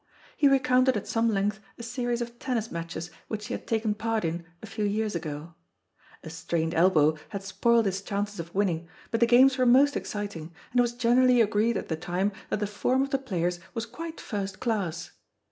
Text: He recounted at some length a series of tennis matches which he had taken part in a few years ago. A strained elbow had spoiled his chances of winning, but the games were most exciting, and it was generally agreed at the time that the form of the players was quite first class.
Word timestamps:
He 0.35 0.47
recounted 0.47 0.97
at 0.97 1.05
some 1.07 1.29
length 1.29 1.59
a 1.77 1.83
series 1.83 2.21
of 2.21 2.39
tennis 2.39 2.71
matches 2.71 3.11
which 3.27 3.45
he 3.45 3.53
had 3.53 3.67
taken 3.67 3.93
part 3.93 4.25
in 4.25 4.43
a 4.63 4.65
few 4.65 4.83
years 4.83 5.13
ago. 5.13 5.53
A 6.23 6.29
strained 6.31 6.73
elbow 6.73 7.17
had 7.29 7.43
spoiled 7.43 7.85
his 7.85 8.01
chances 8.01 8.39
of 8.39 8.55
winning, 8.55 8.87
but 9.11 9.19
the 9.19 9.27
games 9.27 9.59
were 9.59 9.65
most 9.67 9.95
exciting, 9.95 10.51
and 10.71 10.79
it 10.79 10.81
was 10.81 10.95
generally 10.95 11.39
agreed 11.39 11.77
at 11.77 11.87
the 11.87 11.95
time 11.95 12.31
that 12.49 12.59
the 12.59 12.65
form 12.65 13.03
of 13.03 13.11
the 13.11 13.19
players 13.19 13.59
was 13.75 13.85
quite 13.85 14.19
first 14.19 14.59
class. 14.59 15.11